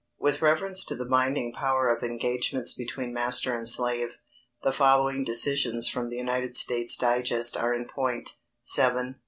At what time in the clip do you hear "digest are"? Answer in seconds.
6.97-7.71